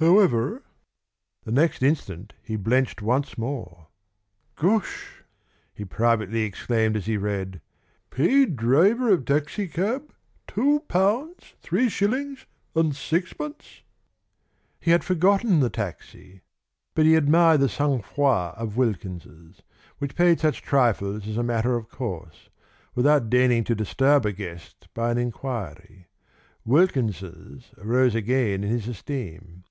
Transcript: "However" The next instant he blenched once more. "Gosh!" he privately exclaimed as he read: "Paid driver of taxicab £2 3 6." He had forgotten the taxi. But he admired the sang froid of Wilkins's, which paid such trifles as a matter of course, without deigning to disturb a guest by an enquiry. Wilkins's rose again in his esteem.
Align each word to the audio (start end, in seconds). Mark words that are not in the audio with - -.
"However" 0.00 0.64
The 1.44 1.52
next 1.52 1.80
instant 1.80 2.32
he 2.42 2.56
blenched 2.56 3.00
once 3.00 3.38
more. 3.38 3.86
"Gosh!" 4.56 5.22
he 5.72 5.84
privately 5.84 6.40
exclaimed 6.40 6.96
as 6.96 7.06
he 7.06 7.16
read: 7.16 7.60
"Paid 8.10 8.56
driver 8.56 9.12
of 9.12 9.24
taxicab 9.24 10.12
£2 10.48 11.36
3 11.38 11.88
6." 11.88 13.82
He 14.80 14.90
had 14.90 15.04
forgotten 15.04 15.60
the 15.60 15.70
taxi. 15.70 16.40
But 16.96 17.06
he 17.06 17.14
admired 17.14 17.60
the 17.60 17.68
sang 17.68 18.02
froid 18.02 18.56
of 18.56 18.76
Wilkins's, 18.76 19.62
which 19.98 20.16
paid 20.16 20.40
such 20.40 20.62
trifles 20.62 21.28
as 21.28 21.36
a 21.36 21.44
matter 21.44 21.76
of 21.76 21.88
course, 21.88 22.48
without 22.96 23.30
deigning 23.30 23.62
to 23.64 23.76
disturb 23.76 24.26
a 24.26 24.32
guest 24.32 24.88
by 24.94 25.12
an 25.12 25.18
enquiry. 25.18 26.08
Wilkins's 26.64 27.70
rose 27.78 28.16
again 28.16 28.64
in 28.64 28.70
his 28.70 28.88
esteem. 28.88 29.62